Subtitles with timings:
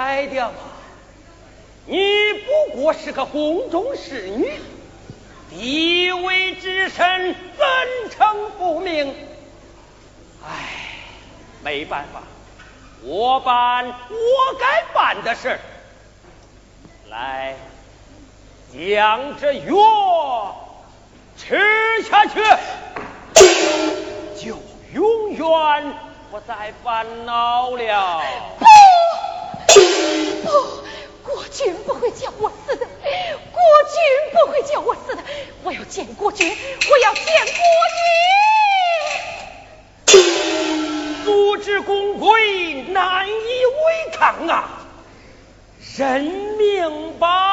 [0.00, 0.50] 开掉！
[1.84, 4.58] 你不过是个宫中侍女，
[5.50, 9.14] 地位之身，怎成不明？
[10.42, 10.48] 唉，
[11.62, 12.22] 没办法，
[13.02, 15.60] 我办我该办的事。
[17.10, 17.54] 来，
[18.72, 20.80] 将这药
[21.36, 21.58] 吃
[22.04, 22.42] 下去，
[24.38, 24.56] 就
[24.94, 25.92] 永远
[26.30, 28.22] 不再烦恼了。
[32.00, 33.60] 不会叫我死的，国
[33.92, 34.00] 君
[34.32, 35.22] 不会叫我死的，
[35.62, 37.62] 我要见国君，我要见国
[40.06, 41.24] 君。
[41.26, 44.80] 夫之公规难以违抗啊，
[45.98, 47.49] 认命吧。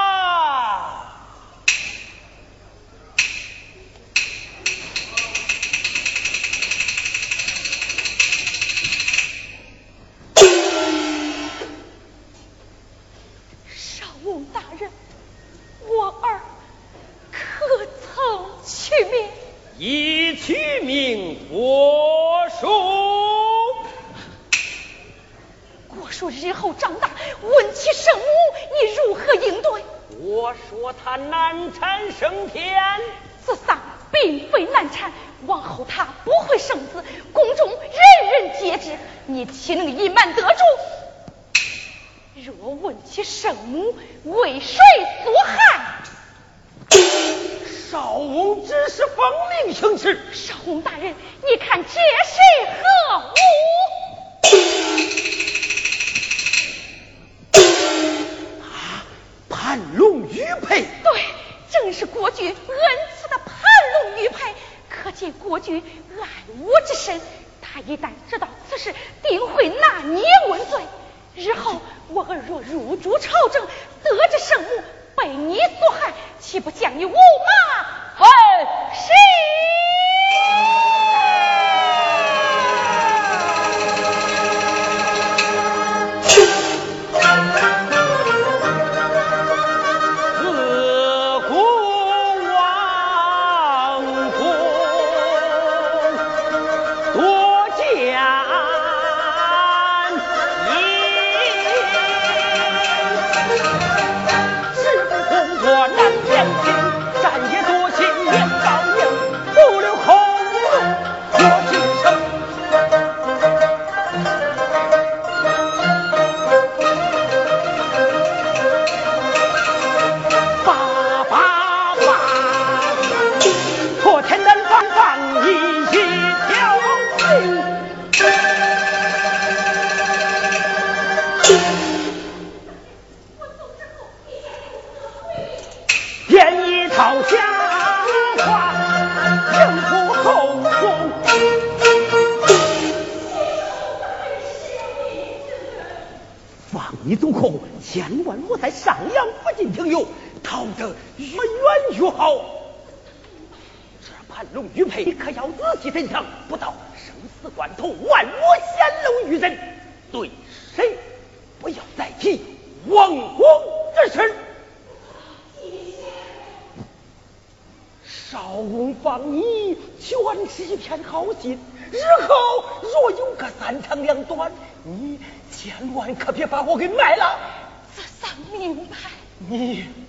[179.57, 180.06] Yeah.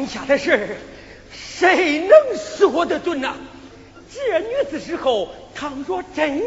[0.00, 0.78] 今下的事
[1.30, 3.34] 谁能说得准呢？
[4.10, 6.40] 这女子事后倘若真。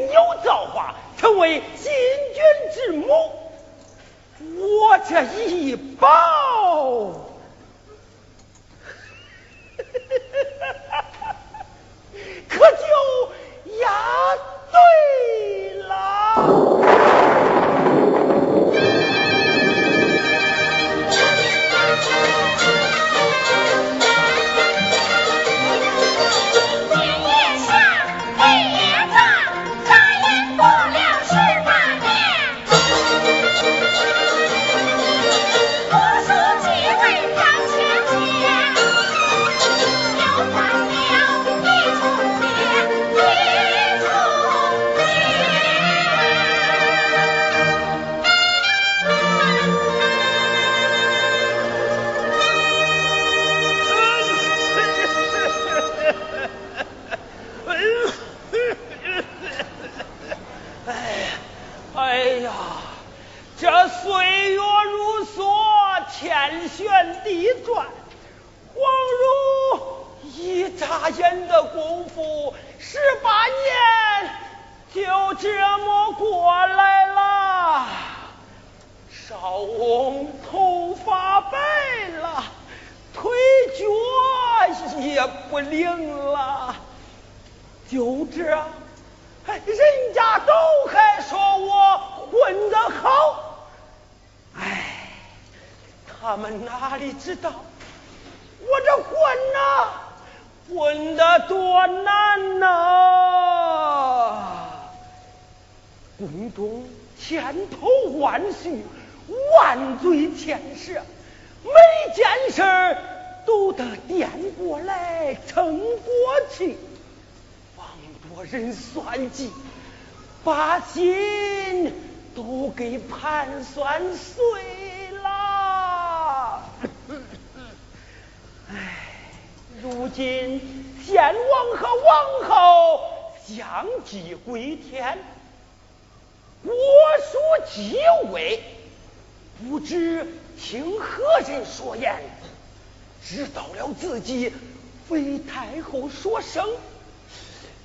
[145.93, 146.67] 不说声，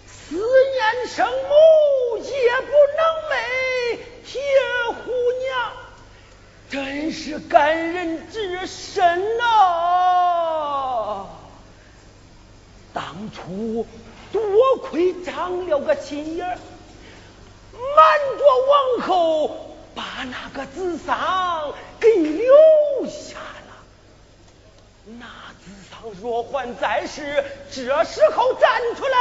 [0.06, 3.32] 思念生母也不能寐
[4.24, 4.40] 铁
[4.94, 5.12] 虎
[5.42, 5.72] 娘，
[6.70, 11.26] 真是感人至深呐！
[12.94, 13.86] 当初
[14.32, 14.40] 多
[14.78, 16.58] 亏长了个心眼瞒
[18.38, 19.66] 着王后。
[19.94, 22.46] 把那个子桑给留
[23.06, 23.74] 下了。
[25.18, 25.26] 那
[25.60, 27.44] 子桑若还在世，
[27.86, 29.16] 这时候站出来，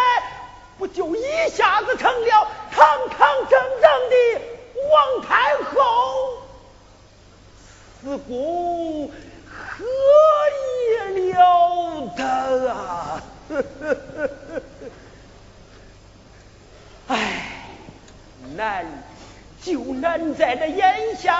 [0.78, 4.16] 不就一下子成了堂堂正正的
[4.92, 6.42] 王太后？
[8.02, 9.12] 此功
[9.46, 9.86] 何
[10.54, 10.56] 以
[11.32, 11.36] 了
[12.16, 12.24] 得
[12.72, 13.22] 啊！
[17.10, 17.16] 哎，
[18.56, 18.86] 难。
[19.64, 21.34] 就难在这眼下，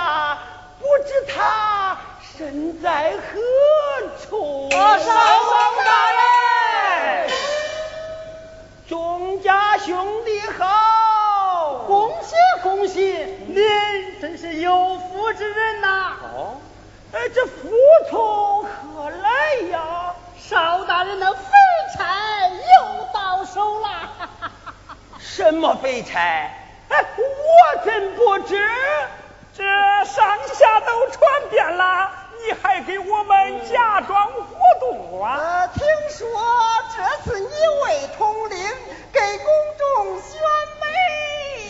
[14.60, 16.16] 有福之人呐！
[16.34, 16.56] 哦，
[17.12, 17.70] 哎，这福
[18.10, 20.14] 从何来呀？
[20.38, 21.40] 少大人的肥
[21.96, 23.88] 差又到手了。
[25.20, 26.18] 什么肥差？
[26.18, 28.68] 哎，我怎不知？
[29.54, 29.64] 这
[30.04, 32.10] 上下都传遍了，
[32.44, 35.66] 你还给我们假装糊涂啊？
[35.74, 36.26] 听说
[36.96, 38.58] 这次你为统领，
[39.12, 39.46] 给宫
[39.76, 40.40] 中选
[40.77, 40.77] 美，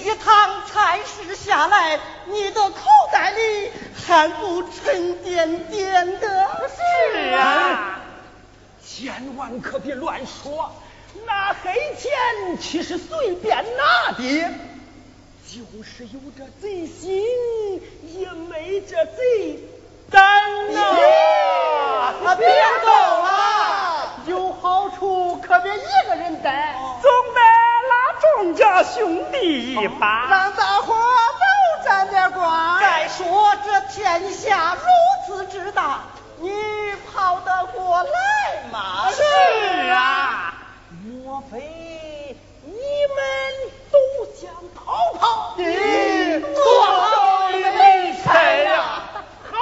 [0.08, 2.78] 一趟差事下来，你的口
[3.12, 3.70] 袋里
[4.06, 6.48] 还不沉甸甸的？
[7.12, 8.00] 是啊，
[8.82, 10.72] 千万可别乱说，
[11.26, 14.44] 那黑钱岂是随便拿的？
[15.46, 17.22] 就是有这贼心，
[18.18, 19.58] 也没这贼
[20.10, 20.96] 胆呐！
[22.38, 22.48] 别
[22.82, 27.57] 走了，有好处可别一个人待，总得拉
[28.36, 32.80] 众家兄弟一把，让大伙都沾点光。
[32.80, 34.82] 再说这天下如
[35.26, 36.00] 此之大，
[36.38, 36.50] 你
[37.12, 38.10] 跑得过来
[38.70, 39.10] 吗？
[39.10, 39.22] 是
[39.90, 40.54] 啊，
[41.04, 42.78] 莫非你们？
[43.90, 43.98] 都
[44.36, 45.54] 想逃跑？
[45.56, 45.64] 你
[46.40, 49.00] 多好一个美才呀！
[49.50, 49.56] 好，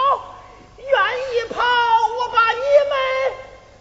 [0.77, 2.59] 愿意跑，我把你
[2.91, 2.97] 们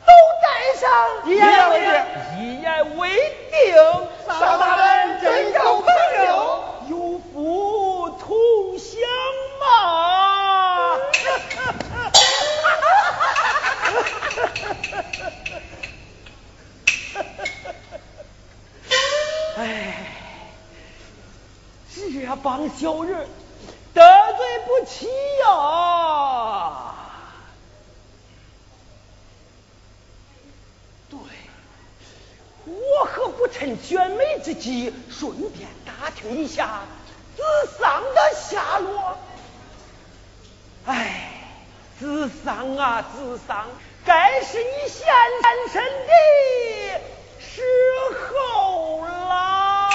[0.06, 0.12] 都
[0.44, 0.46] 带
[0.80, 0.85] 上。
[1.26, 1.92] 一言为定。
[2.40, 3.10] 一言为
[3.52, 3.76] 定。
[4.28, 5.90] 少大人真够朋
[6.26, 8.36] 友，有福同
[8.78, 9.00] 享
[9.60, 9.64] 嘛！
[19.58, 19.62] 哎。
[22.26, 23.28] 这帮小人
[23.94, 25.08] 得罪不起
[25.46, 27.05] 呀！
[32.66, 36.82] 对，我何不趁选美之际，顺便打听一下
[37.38, 37.44] 子
[37.80, 39.18] 桑的下落？
[40.86, 41.32] 哎，
[42.00, 43.68] 子桑啊，子桑，
[44.06, 45.08] 该是你现
[45.72, 46.14] 身的
[47.40, 47.62] 时
[48.32, 49.90] 候了。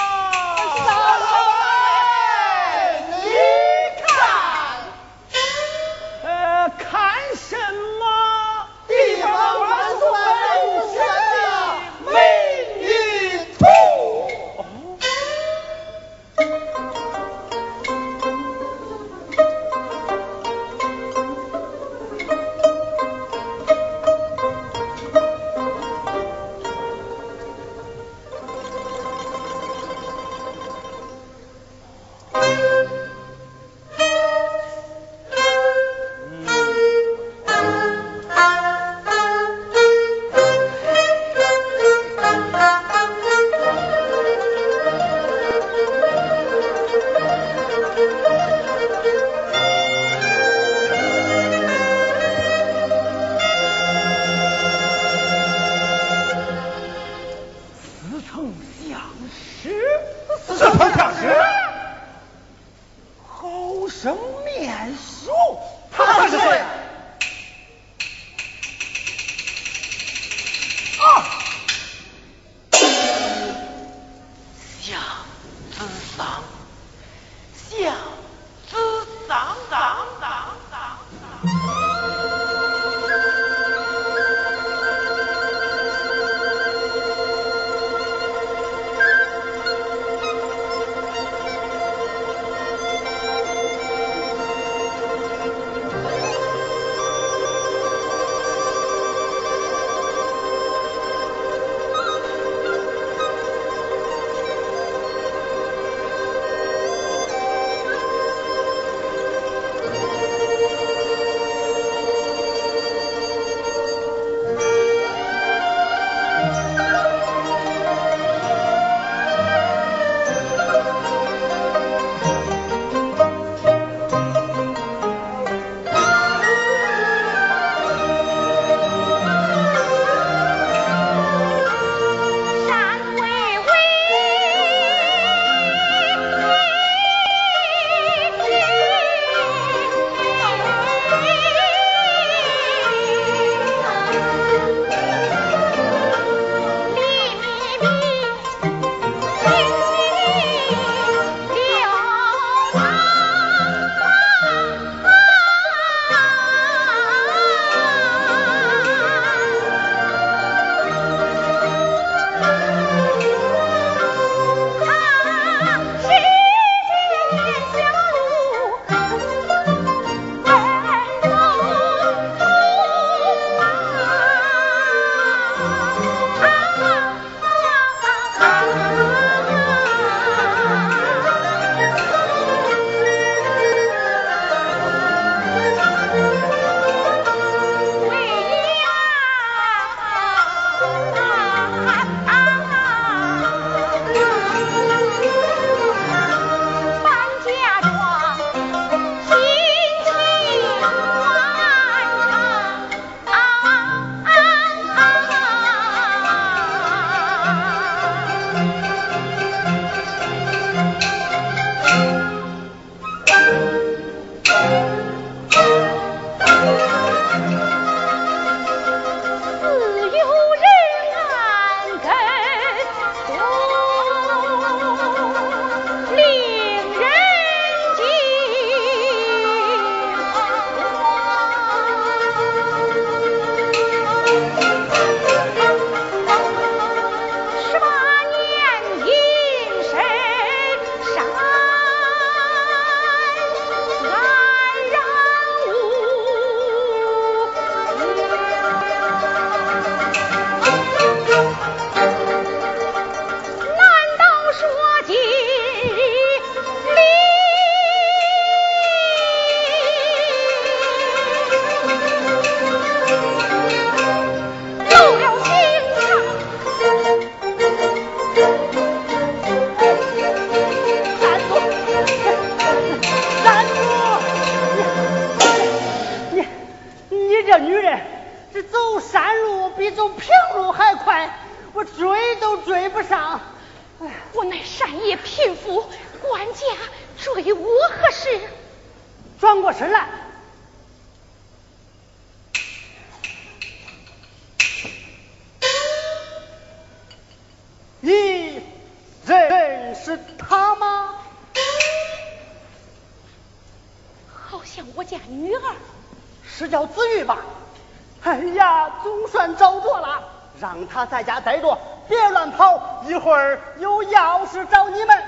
[310.91, 311.77] 他在家待着，
[312.07, 315.23] 别乱跑，一会儿有要事找你们。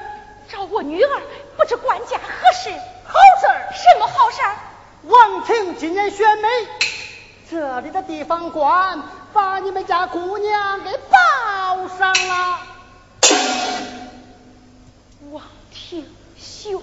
[0.49, 1.21] 找我女儿，
[1.57, 2.69] 不知管家何事？
[3.05, 3.71] 好事儿。
[3.73, 4.55] 什么好事儿？
[5.03, 6.47] 王庭今年选美，
[7.49, 12.59] 这里的地方官把你们家姑娘给报上了。
[15.31, 16.05] 王庭
[16.37, 16.77] 选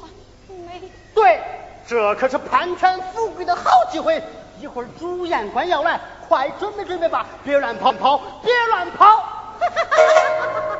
[0.48, 0.82] 美，
[1.14, 1.40] 对，
[1.86, 4.22] 这可是攀权富贵的好机会。
[4.60, 5.98] 一会儿主宴官要来。
[6.30, 9.24] 快准备准备吧，别乱跑跑，别乱跑！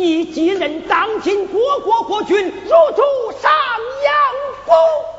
[0.00, 3.02] 你继任当今国国国君入主
[3.38, 4.14] 上阳
[4.64, 5.09] 宫。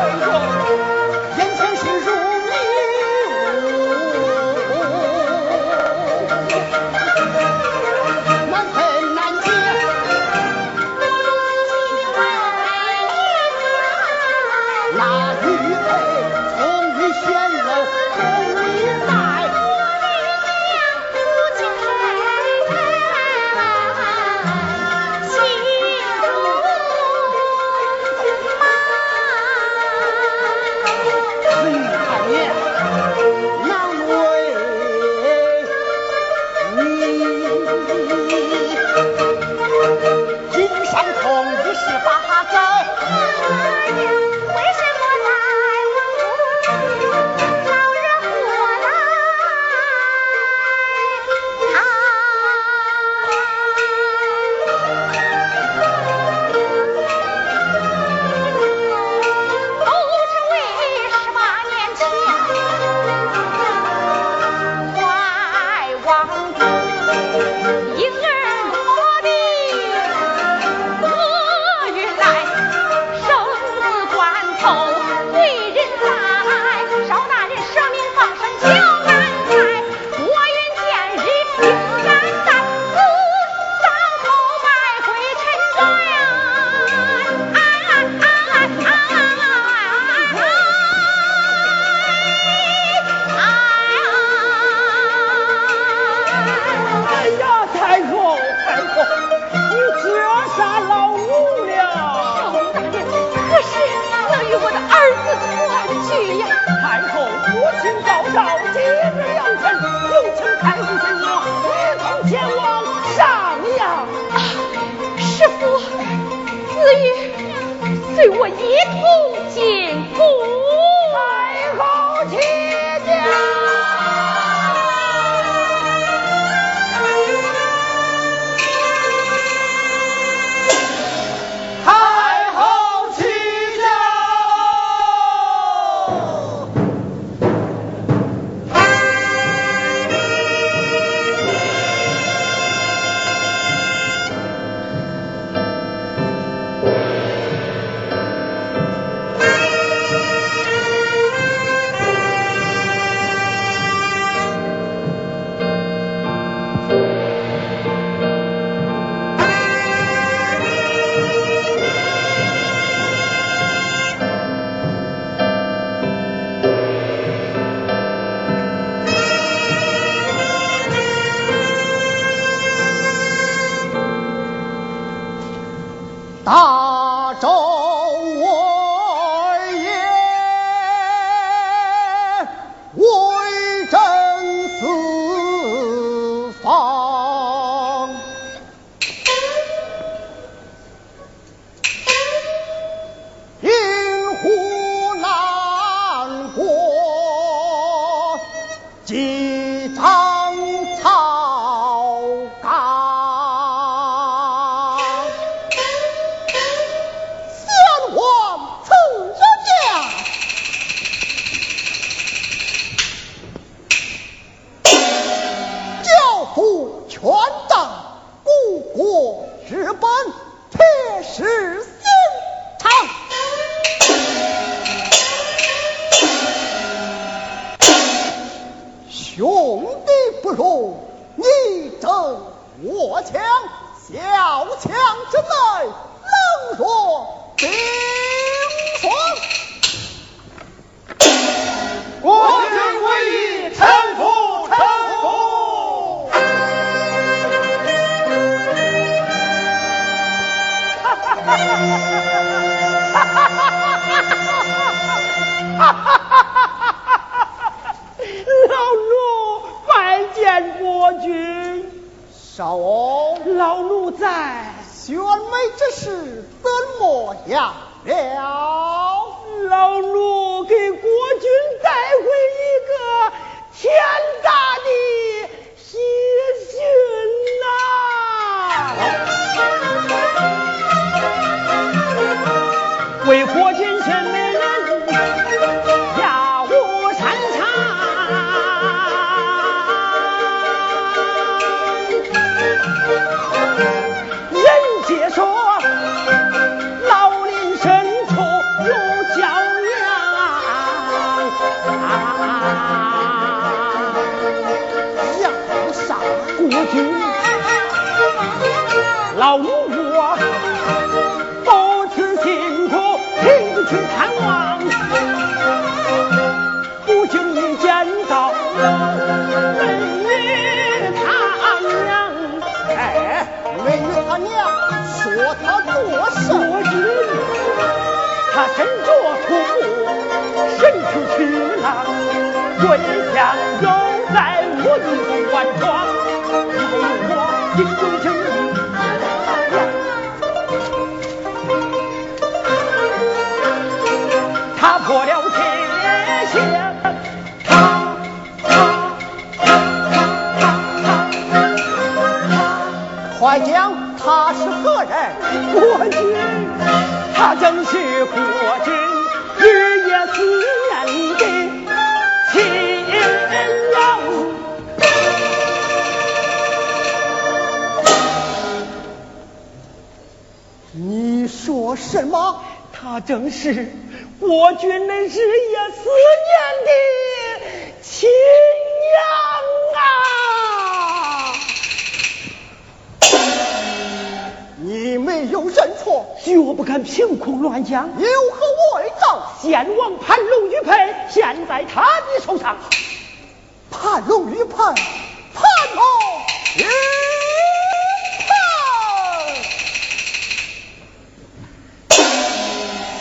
[0.00, 0.39] 아,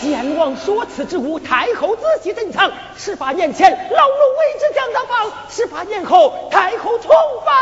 [0.02, 2.72] 先王所赐之物，太后仔细珍藏。
[2.98, 7.12] 十八年前，老奴为之将他放；十八年后，太后重
[7.46, 7.56] 返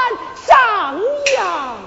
[0.46, 1.00] 上
[1.36, 1.78] 阳。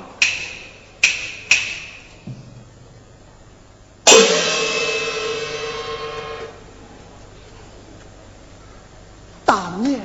[9.45, 10.01] 当年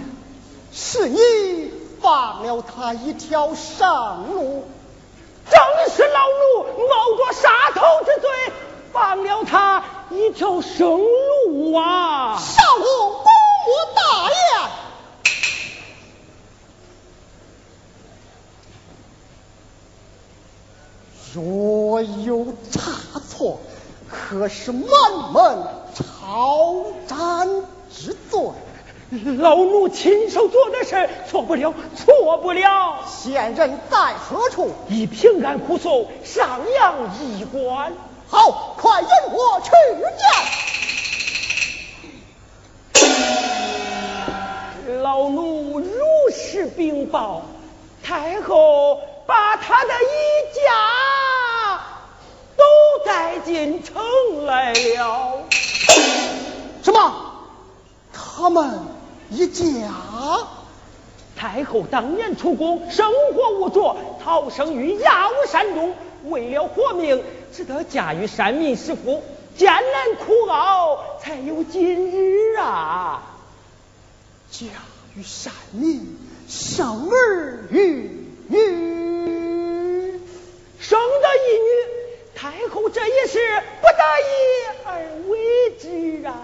[0.72, 1.20] 是你
[2.02, 4.68] 放了他一条生路，
[5.50, 5.60] 正
[5.96, 8.30] 是老奴冒着杀头之罪
[8.96, 9.84] 放了他。
[10.10, 12.38] 一条生路啊！
[12.38, 13.26] 少翁公
[13.68, 14.38] 我大言，
[21.34, 23.60] 若有差错，
[24.08, 24.88] 可是满
[25.34, 27.50] 门抄斩
[27.92, 28.40] 之罪。
[29.38, 33.00] 老奴亲手做的事，错不了，错不了。
[33.08, 34.72] 现人在何处？
[34.88, 37.94] 已平安护送上阳医馆。
[38.28, 39.70] 好，快引我去
[44.84, 45.02] 见。
[45.02, 45.90] 老奴如
[46.34, 47.44] 实禀报，
[48.04, 51.82] 太后把他的一家
[52.58, 52.64] 都
[53.06, 55.44] 带进城来了。
[56.84, 57.14] 什么？
[58.12, 58.80] 他们
[59.30, 59.64] 一家？
[61.38, 65.94] 太后当年出宫，生活无着，逃生于鸦武山中，
[66.26, 67.24] 为了活命。
[67.56, 69.24] 只得嫁与山民师傅，
[69.56, 73.38] 艰难苦熬，才有今日啊！
[74.52, 74.66] 嫁
[75.16, 76.18] 与山民，
[76.50, 80.20] 生儿育女，
[80.80, 81.70] 生得一女，
[82.36, 83.40] 太后这也是
[83.80, 84.34] 不得已
[84.86, 84.90] 而
[85.30, 86.36] 为之啊！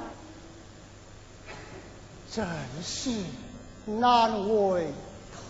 [2.32, 2.48] 真
[2.82, 3.10] 是
[3.86, 4.88] 难为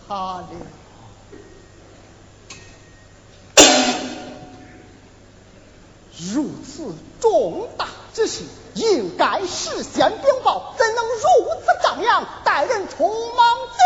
[0.08, 0.48] 他了。
[6.30, 8.44] 如此重大之事，
[8.74, 11.10] 应该事先禀报，怎能如
[11.60, 13.82] 此张扬，待人匆忙进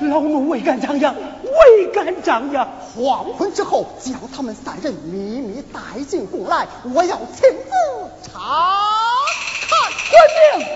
[0.00, 0.10] 宫？
[0.10, 2.66] 老奴未敢张扬，未敢张扬。
[2.96, 8.78] 黄昏之后，将他们三人秘密带进宫来，我要亲自查
[9.68, 9.78] 看。
[10.10, 10.12] 遵
[10.58, 10.66] 命。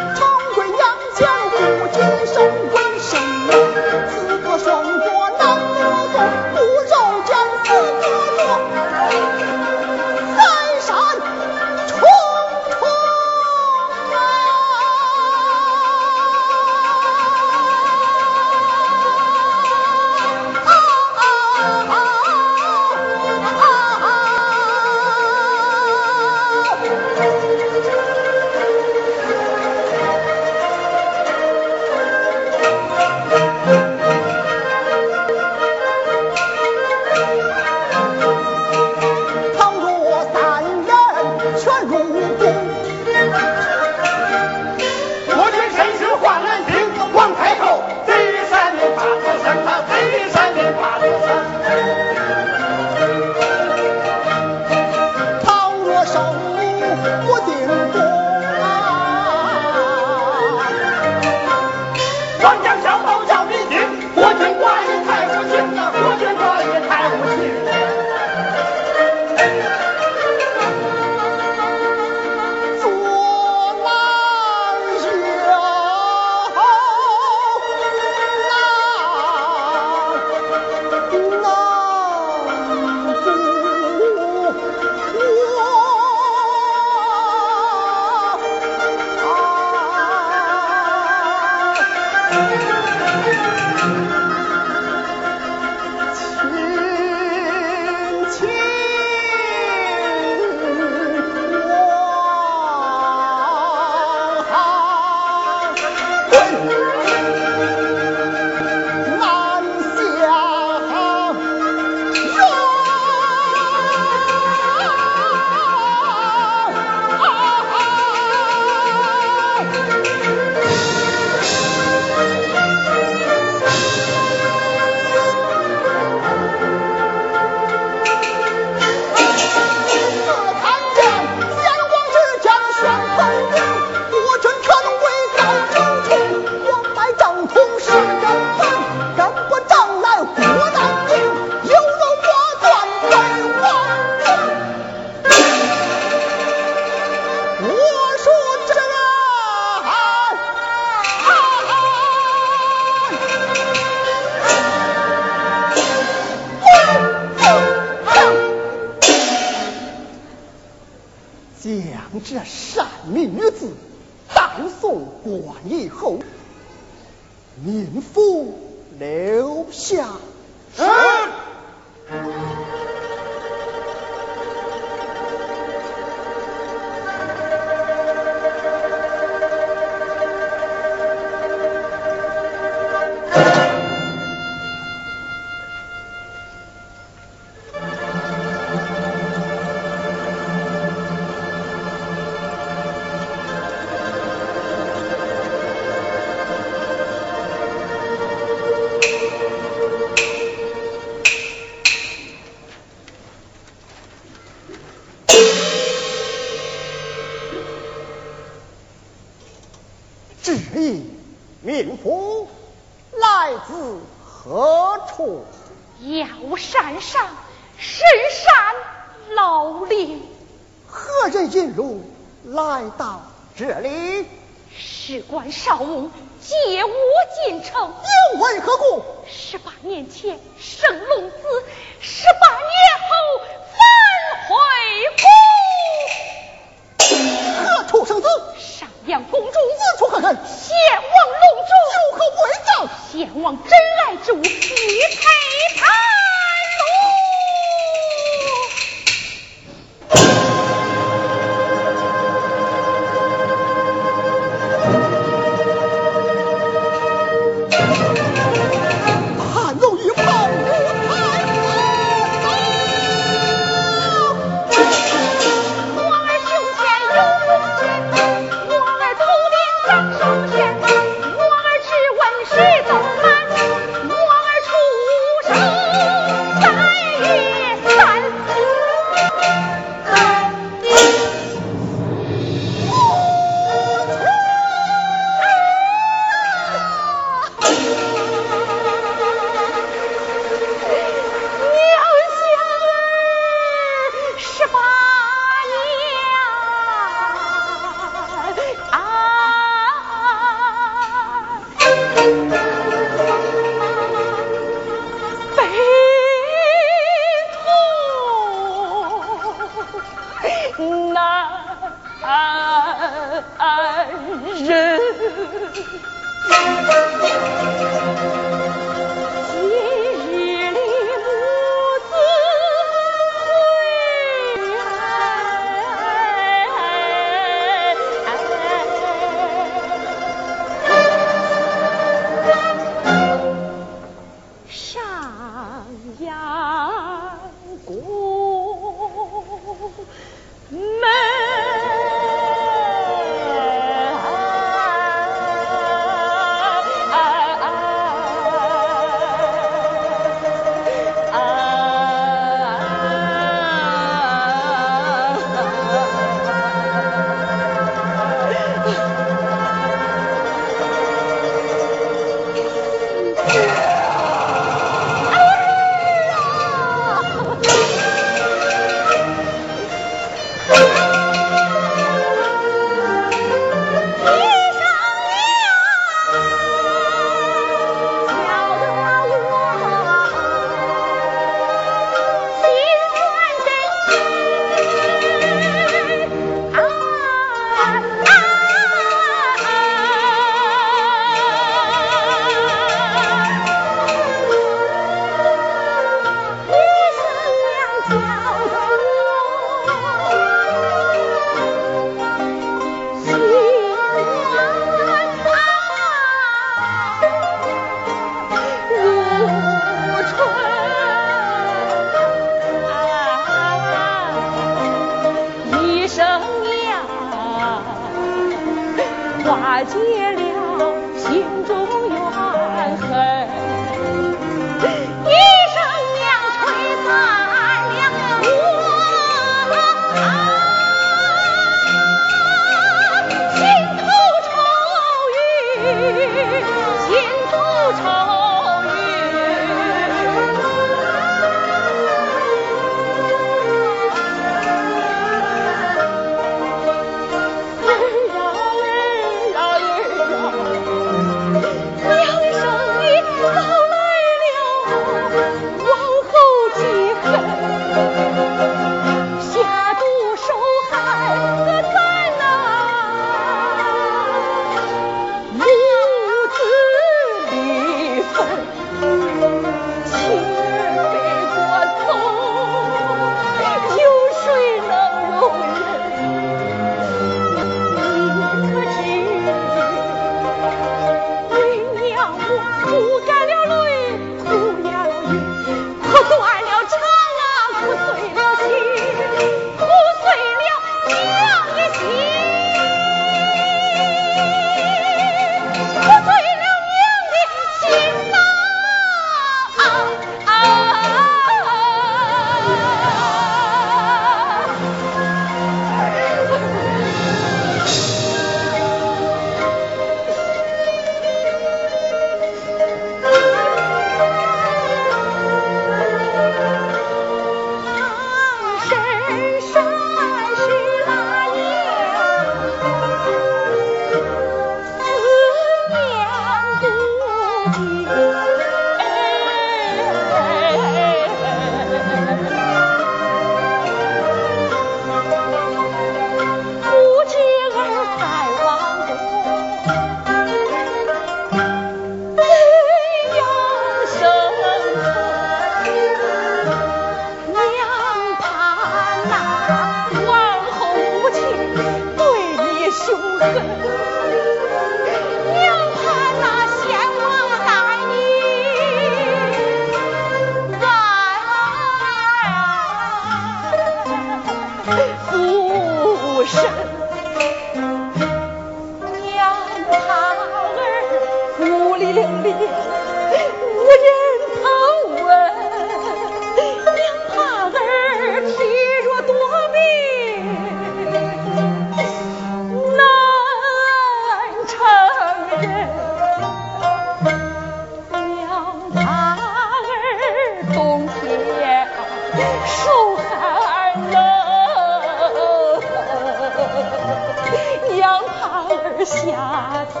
[599.04, 600.00] 夏天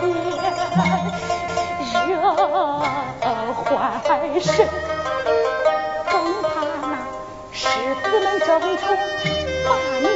[2.08, 2.20] 热
[3.52, 4.66] 坏身
[6.06, 6.48] 恐怕
[6.80, 6.86] 那
[7.50, 8.48] 狮子们争
[8.78, 8.96] 宠
[9.66, 9.68] 把
[10.00, 10.06] 你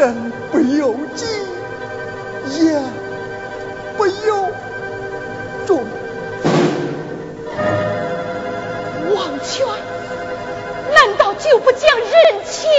[0.00, 1.26] 身不由己，
[2.58, 2.82] 言
[3.98, 4.48] 不由
[5.66, 5.84] 衷。
[9.14, 9.66] 王权，
[10.94, 12.08] 难道就不讲人
[12.46, 12.70] 情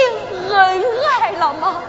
[0.50, 0.82] 恩
[1.20, 1.84] 爱了吗？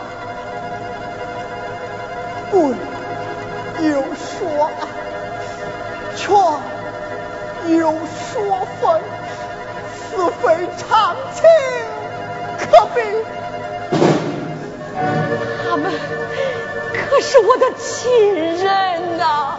[17.33, 19.57] 是我的亲人呐。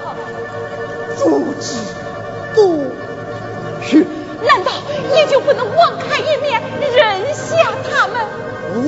[1.19, 1.75] 诛之
[2.55, 2.85] 不
[3.91, 4.07] 渝
[4.47, 4.71] 难道
[5.13, 6.63] 你就不能网开一面
[6.95, 8.85] 认下他们？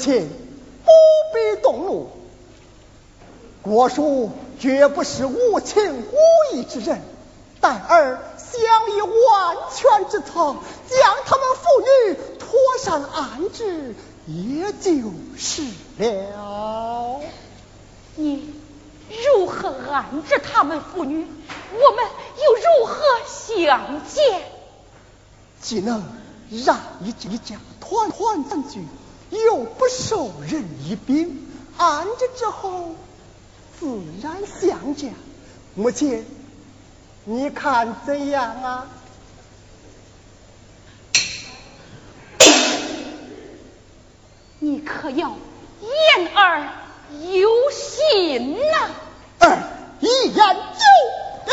[0.00, 0.28] 亲
[0.84, 0.90] 不
[1.34, 2.10] 必动怒，
[3.62, 7.02] 国叔绝不是无情无义之人，
[7.60, 8.60] 待儿想
[8.96, 13.94] 以万全之策，将他们父女妥善安置。
[14.26, 15.62] 也就是
[15.98, 17.20] 了。
[18.16, 18.54] 你
[19.34, 21.26] 如何安置他们父女？
[21.72, 22.04] 我们
[22.36, 24.42] 又如何相见？
[25.60, 26.02] 既能
[26.64, 28.86] 让一一家团团团聚，
[29.30, 32.94] 又不受人一柄，安置之后
[33.78, 35.14] 自然相见。
[35.74, 36.26] 母亲，
[37.24, 38.88] 你看怎样啊？
[44.62, 45.36] 你可要
[45.80, 46.68] 言而
[47.32, 48.90] 有信呐！
[49.38, 49.58] 儿
[50.00, 50.84] 一言有
[51.46, 51.52] 有。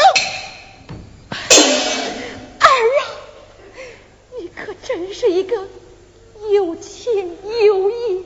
[2.59, 2.67] 儿
[2.99, 3.03] 啊，
[4.37, 5.69] 你可真是一个
[6.51, 8.25] 有情有义、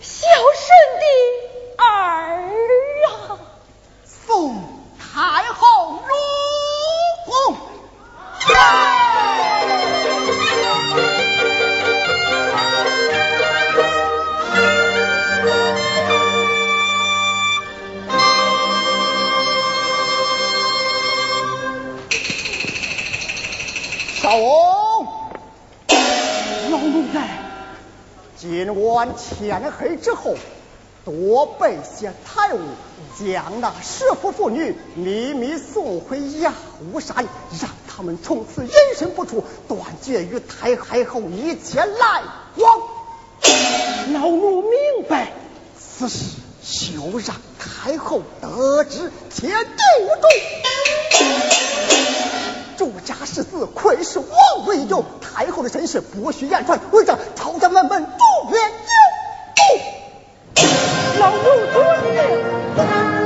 [0.00, 0.68] 孝顺
[1.00, 1.04] 的
[1.84, 1.84] 儿
[3.08, 3.38] 啊！
[4.04, 4.62] 奉
[4.98, 6.14] 太后入
[7.26, 7.56] 宫。
[24.22, 24.75] 少翁，
[28.48, 30.36] 今晚天黑之后，
[31.04, 32.60] 多备些财物，
[33.18, 36.54] 将那十夫妇女秘密送回雅
[36.92, 37.16] 乌山，
[37.60, 42.22] 让他们从此人身不出，断绝与太太后一切来
[42.54, 42.82] 往。
[44.12, 44.70] 老奴明
[45.08, 45.32] 白。
[45.76, 50.28] 此事休让太后得知，切定住。
[52.76, 58.70] 朱家世子愧是王为友，太后的身世不许言传，为这朝家门门独免
[59.54, 59.62] 九
[61.18, 63.25] 老奴遵命。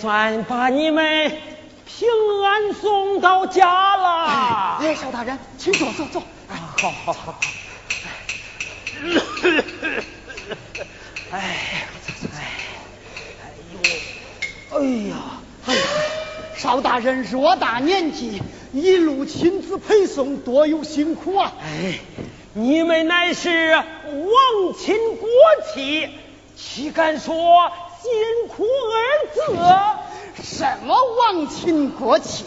[0.00, 1.32] 算把你们
[1.86, 2.08] 平
[2.44, 4.78] 安送到家了。
[4.80, 6.22] 哎，少大人，请坐坐坐。
[6.48, 7.40] 好好好。
[11.32, 11.88] 哎，哎，
[14.72, 15.16] 哎呦，哎呀，
[15.66, 15.80] 哎呀。
[16.56, 18.42] 邵大人偌大年纪，
[18.72, 21.52] 一路亲自陪送，多有辛苦啊！
[21.62, 22.00] 哎，
[22.52, 25.28] 你们乃是王亲国
[25.72, 26.08] 戚，
[26.56, 27.70] 岂敢说
[28.02, 28.98] 辛苦二
[29.32, 29.40] 字？
[30.88, 32.46] 什么王亲国戚？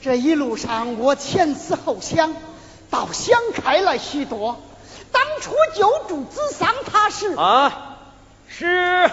[0.00, 2.34] 这一路上我前思后想，
[2.88, 4.58] 倒想开了许多。
[5.12, 7.98] 当初救助子桑他时啊，
[8.48, 9.10] 是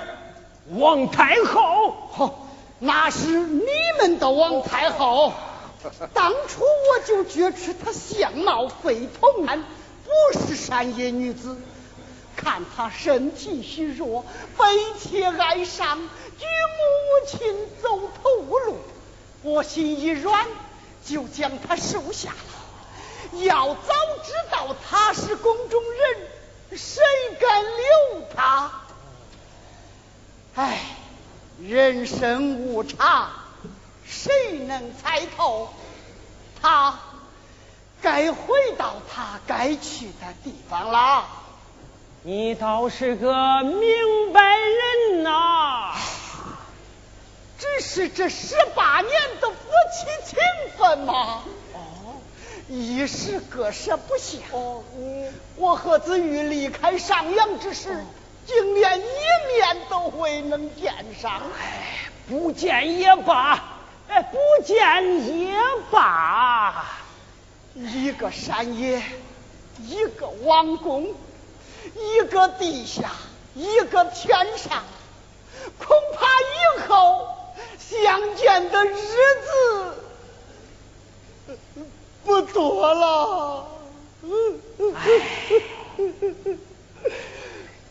[0.69, 1.91] 王太后。
[2.13, 2.47] 好。
[2.79, 3.65] 那是你
[3.99, 5.33] 们的王太后，
[6.13, 9.65] 当初我就觉出她相貌非同般，
[10.05, 11.57] 不是山野女子。
[12.37, 14.23] 看她身体虚弱，
[14.57, 14.65] 悲
[14.97, 15.99] 切哀伤，
[16.39, 18.77] 举母亲走投无路，
[19.43, 20.47] 我心一软，
[21.05, 23.43] 就将她收下了。
[23.43, 23.93] 要早
[24.23, 27.03] 知道她是宫中人，谁
[27.39, 28.71] 敢留她？
[30.55, 30.79] 唉。
[31.61, 33.31] 人生无常，
[34.05, 35.67] 谁能猜透？
[36.61, 36.97] 他
[38.01, 41.25] 该回到他该去的地方了。
[42.23, 45.93] 你倒是个明白人呐！
[47.59, 49.55] 只是这十八年的夫
[49.93, 50.39] 妻情
[50.77, 51.43] 分嘛。
[51.73, 52.21] 哦，
[52.67, 54.39] 一时割舍不下。
[54.51, 54.81] 哦，
[55.57, 58.03] 我和子玉离开上阳之时。
[58.45, 60.91] 竟连一面都未能见
[61.21, 63.63] 上，哎，不见也罢，
[64.07, 65.55] 哎，不见也
[65.91, 66.83] 罢。
[67.75, 69.03] 一个山野，
[69.77, 71.13] 一个王宫，
[71.93, 73.11] 一个地下，
[73.53, 74.83] 一个天上，
[75.77, 77.27] 恐怕以后
[77.89, 79.95] 相见的日子
[82.23, 83.67] 不多了。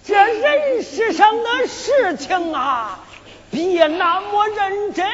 [0.04, 3.00] 这人世上的事情啊，
[3.50, 5.06] 别那么认真。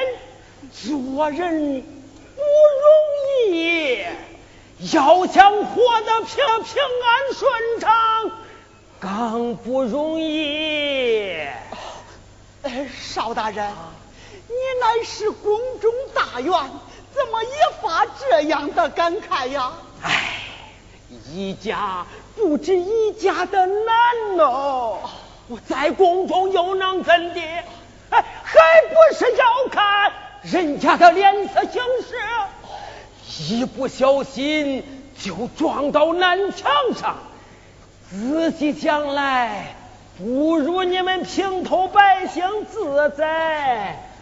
[0.72, 1.82] 做人
[2.36, 3.98] 不容易，
[4.92, 8.30] 要想活得平平安顺畅，
[8.98, 11.46] 更不容易。
[12.62, 13.70] 哎邵大人，
[14.54, 16.52] 你乃是宫中大员，
[17.12, 17.50] 怎么也
[17.82, 19.72] 发这样的感慨呀？
[20.02, 20.40] 唉，
[21.30, 22.06] 一家。
[22.36, 24.98] 不止一家的难哦，
[25.46, 27.40] 我在宫中又能怎的？
[28.10, 28.58] 哎，还
[28.88, 30.12] 不是要看
[30.42, 34.84] 人家的脸色行事，一不小心
[35.16, 37.18] 就撞到南墙上。
[38.10, 39.76] 仔细想来，
[40.18, 44.13] 不如你们平头百姓自在。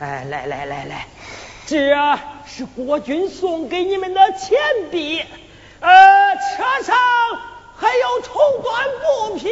[0.00, 1.06] 哎，来来来来，
[1.66, 1.94] 这
[2.46, 4.58] 是国君送给你们的钱
[4.90, 5.24] 币。
[5.80, 6.96] 呃，车上
[7.76, 9.50] 还有绸缎布匹，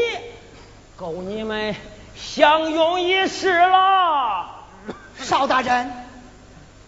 [0.97, 1.75] 够你们
[2.17, 4.65] 享用一世了。
[5.19, 5.93] 邵大人，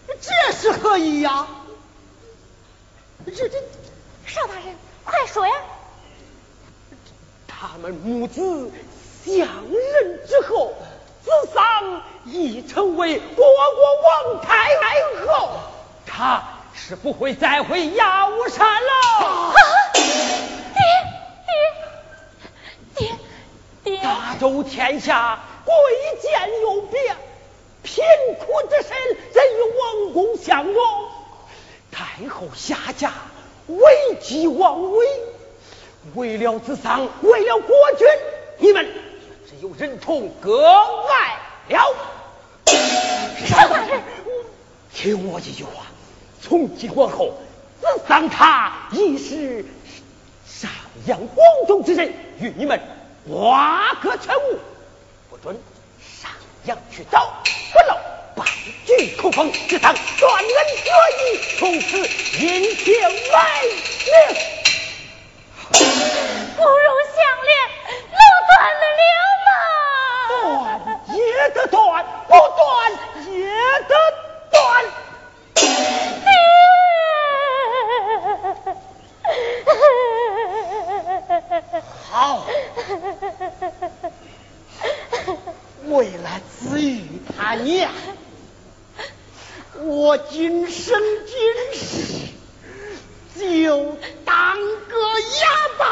[0.07, 1.47] 这是何意呀？
[3.25, 3.49] 这这，
[4.25, 4.75] 邵大人，
[5.05, 5.53] 快说呀！
[7.47, 8.71] 他们母子
[9.25, 10.73] 相认之后，
[11.23, 13.45] 子桑已成为国国
[14.35, 14.57] 王太
[15.27, 15.49] 后，
[16.05, 16.43] 他。
[16.75, 19.53] 是不会再回亚武山了。
[19.93, 20.81] 爹
[22.95, 23.11] 爹爹
[23.83, 24.03] 爹！
[24.03, 25.73] 大周天下贵
[26.19, 27.15] 贱有别，
[27.83, 28.03] 贫
[28.39, 28.97] 苦之身
[29.31, 30.83] 怎与王公相容？
[31.91, 33.13] 太后下嫁，
[33.67, 35.07] 危及王位，
[36.15, 38.07] 为了子桑，为了国君，
[38.57, 38.91] 你们
[39.47, 41.37] 只有忍痛割爱
[41.69, 41.95] 了。
[43.45, 44.01] 少大人，
[44.93, 45.85] 听我一句话。
[46.41, 47.33] 从今往后，
[47.81, 49.65] 只当他已是
[50.47, 50.69] 上
[51.05, 52.79] 阳光中之人，与你们
[53.27, 54.59] 瓜葛全无，
[55.29, 55.57] 不准
[56.21, 56.31] 上
[56.65, 57.33] 阳去找。
[57.71, 57.97] 不漏！
[58.35, 58.45] 半
[58.85, 61.97] 句口风，只当断恩得义，从此
[62.39, 64.35] 阴天来命。
[65.71, 67.51] 不容相恋，
[68.11, 69.03] 路断了了
[71.13, 72.91] 也得断，不断
[73.31, 73.45] 也
[73.87, 73.95] 得
[74.51, 74.85] 断。
[82.11, 82.45] 好，
[85.85, 87.91] 为了子玉他娘，
[89.79, 91.35] 我今生今
[91.79, 92.29] 世
[93.39, 94.57] 就当
[94.87, 95.83] 个哑巴。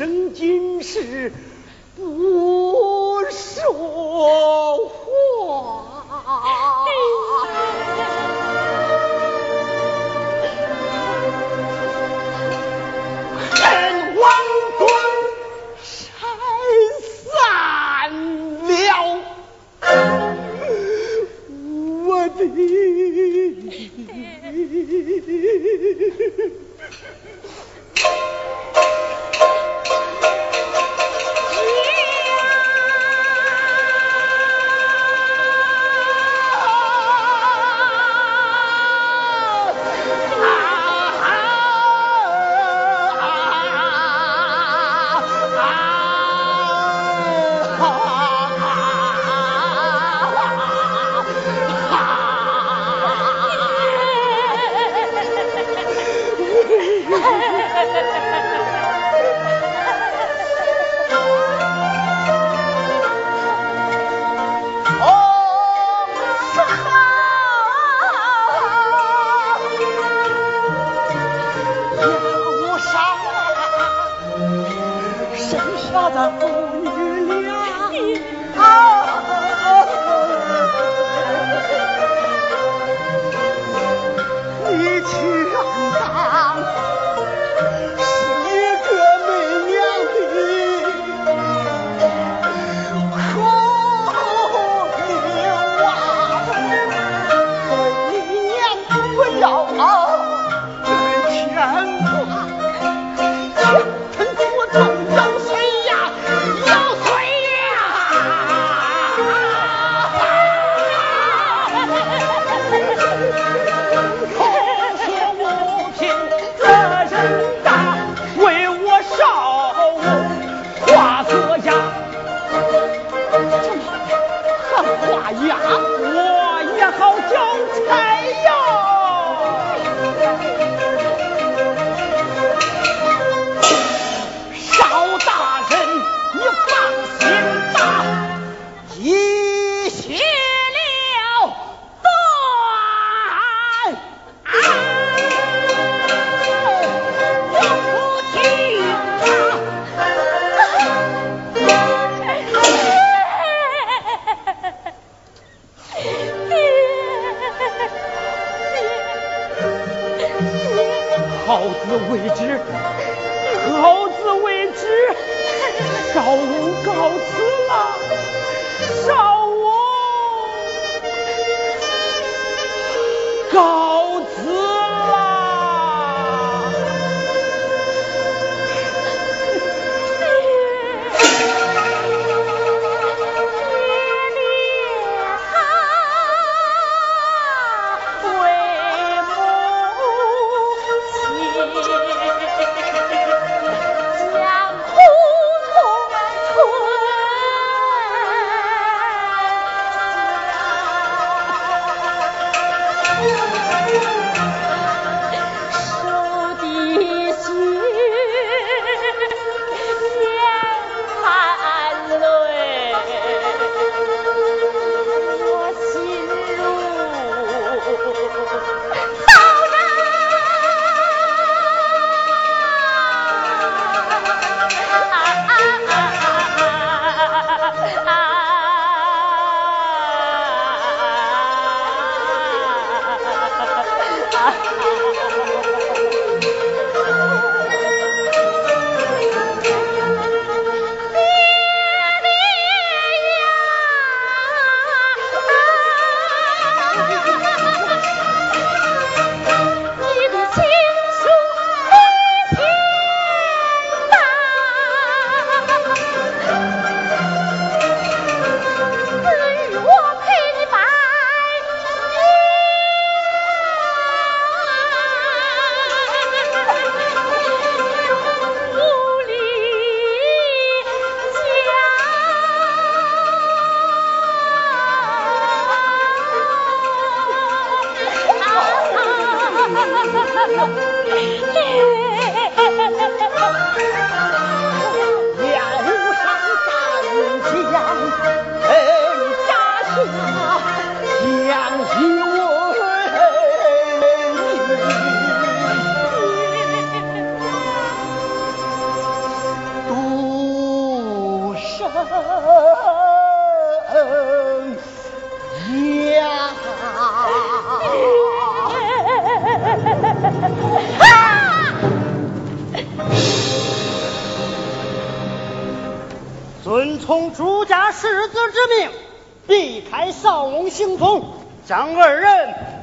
[0.00, 1.30] 生今世
[1.94, 6.86] 不说话。
[13.54, 14.24] 陈王
[14.78, 14.88] 公
[15.82, 16.26] 拆
[17.02, 18.10] 散
[18.64, 19.20] 了
[22.06, 22.08] 我
[22.38, 22.40] 的。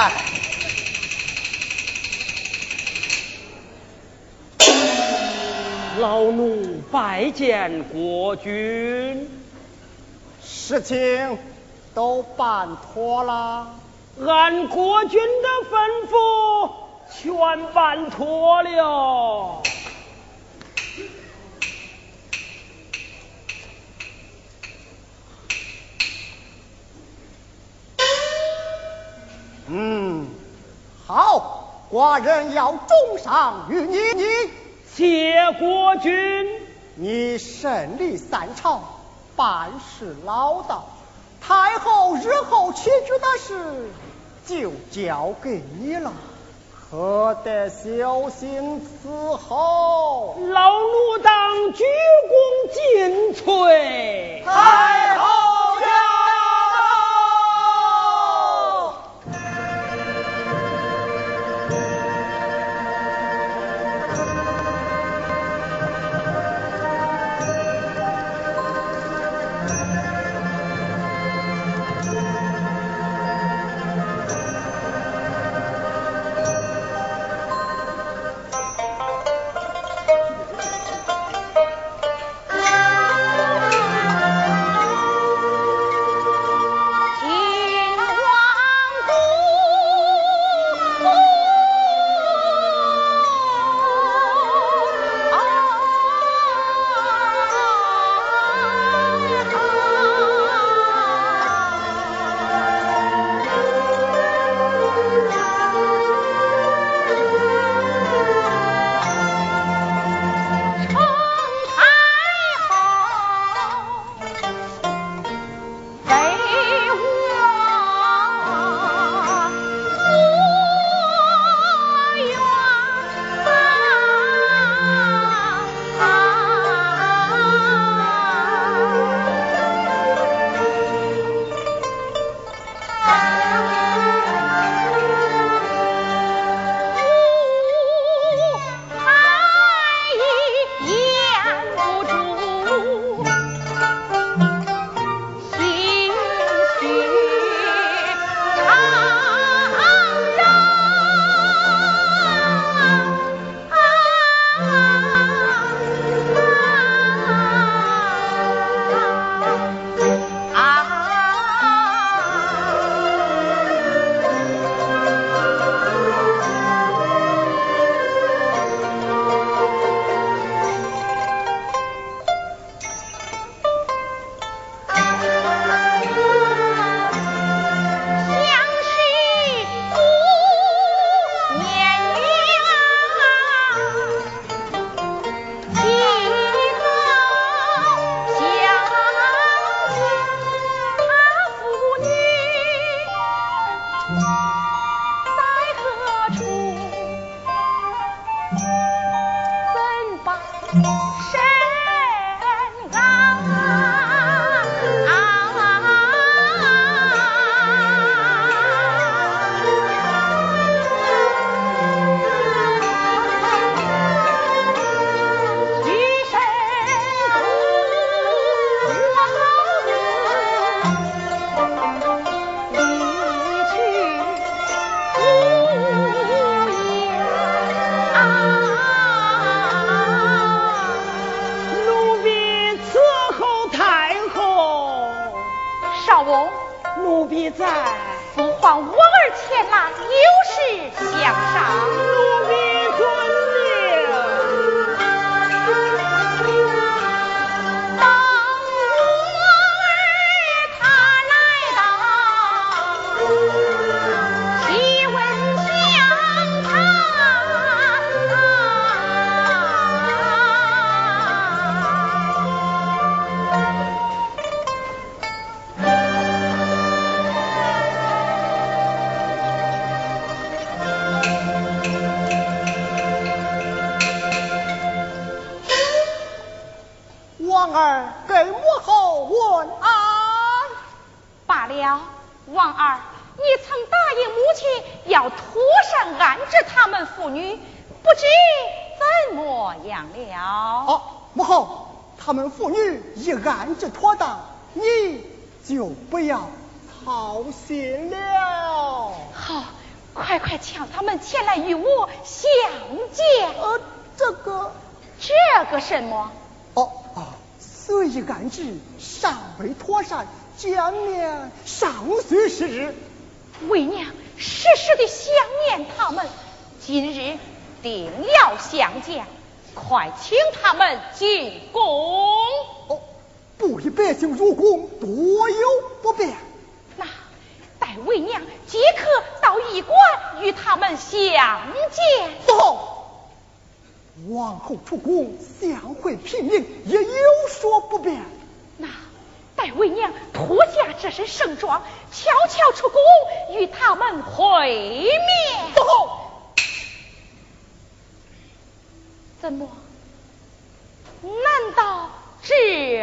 [0.00, 0.12] 哎，
[5.98, 9.28] 老奴拜见国君，
[10.40, 11.36] 事情
[11.96, 13.66] 都办妥了，
[14.24, 16.70] 按国君的吩咐，
[17.10, 19.62] 全办妥了。
[29.70, 30.26] 嗯，
[31.06, 33.96] 好，寡人要重赏于你。
[34.14, 34.24] 你，
[34.94, 36.12] 谢国君。
[36.94, 38.80] 你胜利三朝，
[39.36, 40.86] 办事老道，
[41.40, 43.90] 太后日后起居的事
[44.46, 46.12] 就交给你了，
[46.90, 50.38] 可得小心伺候。
[50.48, 54.44] 老奴当鞠躬尽瘁。
[54.44, 55.47] 太后。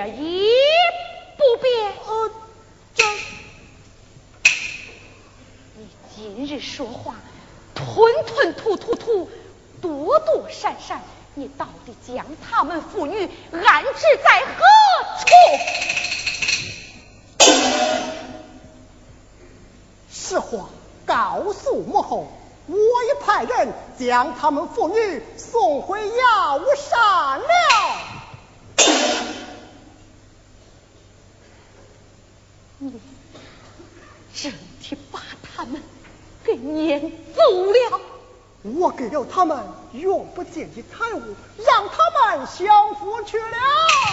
[0.08, 0.50] 一
[1.38, 1.94] 不便？
[2.08, 2.32] 呃，
[2.94, 3.04] 这……
[5.78, 7.16] 你今日说话
[7.74, 9.30] 吞吞吐吐吐。
[9.82, 11.04] 躲躲闪闪，
[11.36, 14.64] 你到底将他们父女安置在何
[15.20, 15.26] 处？
[20.12, 20.70] 实话
[21.06, 22.28] 告诉母后，
[22.66, 27.46] 我已派人将他们父女送回药山了。
[32.80, 33.00] 你
[34.34, 35.22] 真的把
[35.56, 35.84] 他们
[36.44, 38.00] 给撵走了？
[38.86, 39.58] 我给了他们
[39.94, 44.05] 永不见的财物，让他们享福去了。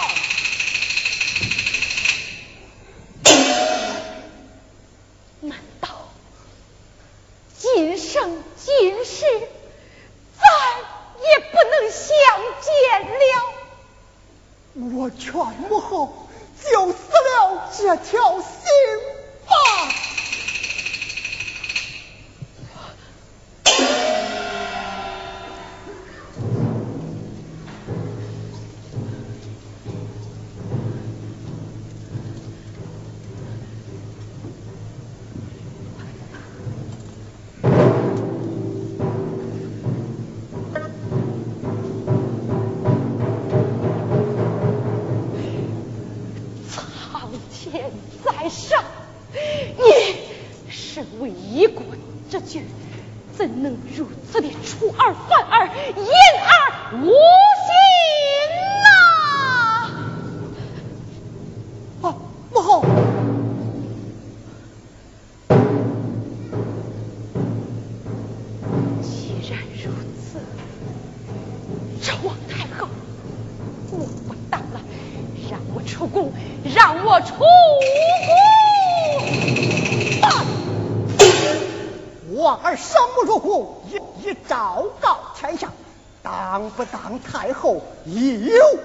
[86.85, 88.79] 当太后已有。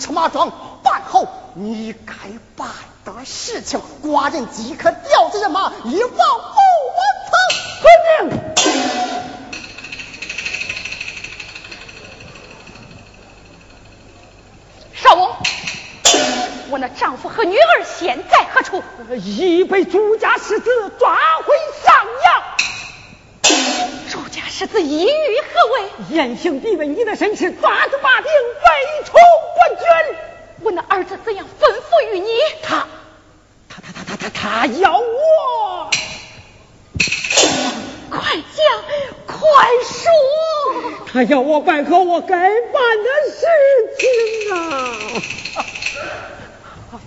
[0.00, 0.50] 赤马庄，
[0.82, 1.22] 办好
[1.52, 2.14] 你该
[2.56, 2.66] 办
[3.04, 6.56] 的事情，寡人即刻调集人马，以防不
[6.96, 7.32] 完成。
[7.82, 7.84] 遵
[8.30, 8.40] 命。
[14.94, 15.30] 少翁。
[16.70, 18.82] 我那丈夫和女儿现在何处？
[19.14, 21.14] 已被朱家世子抓
[21.44, 21.54] 回
[21.84, 21.94] 上
[22.24, 22.42] 阳。
[24.08, 25.90] 朱家世子意欲何为？
[26.16, 28.70] 严刑逼问你的身世，抓住把柄，废
[29.04, 29.12] 除。
[30.62, 32.28] 我那儿子怎样吩咐于你？
[32.62, 32.86] 他，
[33.68, 35.90] 他，他，他，他，他，他要我。
[38.10, 38.82] 快讲，
[39.26, 39.36] 快
[39.84, 40.10] 说。
[41.06, 43.46] 他要我办好我该办的事
[43.98, 44.08] 情
[44.54, 44.56] 啊。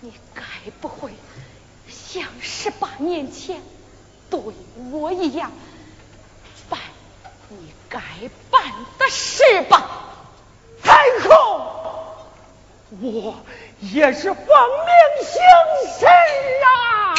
[0.00, 0.42] 你该
[0.80, 1.10] 不会
[1.88, 3.62] 像十八年前
[4.28, 4.38] 对
[4.92, 5.50] 我一样
[7.94, 8.00] 该
[8.50, 8.60] 办
[8.98, 9.82] 的事吧？
[10.82, 10.92] 太
[11.28, 12.26] 后，
[13.00, 13.34] 我
[13.80, 14.92] 也是奉命
[15.22, 15.40] 行
[15.98, 16.06] 事
[16.64, 17.14] 啊。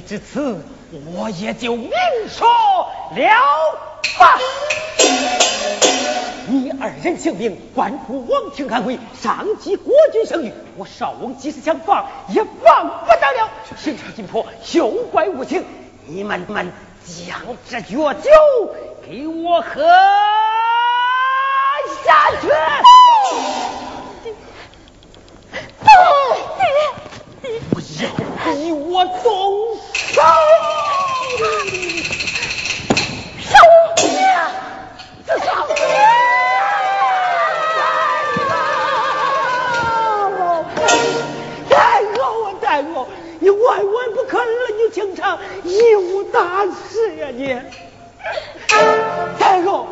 [0.00, 0.56] 至此，
[1.14, 1.90] 我也就明
[2.28, 2.48] 说
[3.14, 3.22] 了
[4.18, 4.38] 吧。
[6.46, 13.48] 你二人性命关乎王庭安危，上级国君声誉，我少翁即使想防，也防不得了。
[13.76, 15.64] 形势紧迫，休怪无情。
[16.06, 16.72] 你们们
[17.04, 17.38] 将
[17.68, 18.30] 这药酒
[19.06, 19.82] 给我喝
[22.04, 22.48] 下去。
[27.70, 28.10] 不要！
[28.44, 30.22] 逼我动手！
[33.40, 33.56] 少
[34.02, 34.08] 爷，
[35.26, 35.46] 这少
[41.68, 43.06] 带我，我带我！
[43.38, 47.28] 你万万不可恶语情长，贻误大事呀！
[47.30, 47.54] 你
[49.38, 49.86] 带我！